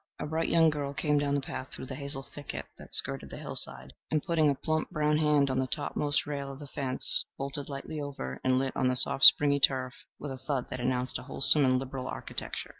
A 0.17 0.25
bright 0.25 0.49
young 0.49 0.71
girl 0.71 0.95
came 0.95 1.19
down 1.19 1.35
the 1.35 1.41
path 1.41 1.67
through 1.71 1.85
the 1.85 1.93
hazel 1.93 2.23
thicket 2.23 2.65
that 2.79 2.91
skirted 2.91 3.29
the 3.29 3.37
hillside, 3.37 3.93
and 4.09 4.23
putting 4.23 4.49
a 4.49 4.55
plump 4.55 4.89
brown 4.89 5.17
hand 5.19 5.51
on 5.51 5.59
the 5.59 5.67
topmost 5.67 6.25
rail 6.25 6.51
of 6.51 6.57
the 6.57 6.65
fence 6.65 7.23
vaulted 7.37 7.69
lightly 7.69 8.01
over, 8.01 8.41
and 8.43 8.57
lit 8.57 8.75
on 8.75 8.87
the 8.87 8.95
soft 8.95 9.25
springy 9.25 9.59
turf 9.59 9.93
with 10.17 10.31
a 10.31 10.39
thud 10.39 10.71
that 10.71 10.79
announced 10.79 11.19
a 11.19 11.23
wholesome 11.29 11.65
and 11.65 11.77
liberal 11.77 12.07
architecture. 12.07 12.69